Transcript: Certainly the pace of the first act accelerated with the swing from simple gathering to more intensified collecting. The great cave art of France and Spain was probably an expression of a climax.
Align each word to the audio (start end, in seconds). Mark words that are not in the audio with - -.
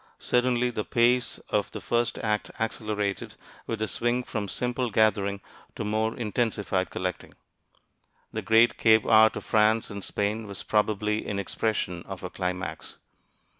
Certainly 0.17 0.71
the 0.71 0.83
pace 0.83 1.37
of 1.49 1.69
the 1.69 1.79
first 1.79 2.17
act 2.17 2.49
accelerated 2.57 3.35
with 3.67 3.77
the 3.77 3.87
swing 3.87 4.23
from 4.23 4.47
simple 4.47 4.89
gathering 4.89 5.41
to 5.75 5.83
more 5.85 6.17
intensified 6.17 6.89
collecting. 6.89 7.35
The 8.33 8.41
great 8.41 8.79
cave 8.79 9.05
art 9.05 9.35
of 9.35 9.45
France 9.45 9.91
and 9.91 10.03
Spain 10.03 10.47
was 10.47 10.63
probably 10.63 11.27
an 11.27 11.37
expression 11.37 12.01
of 12.07 12.23
a 12.23 12.31
climax. 12.31 12.97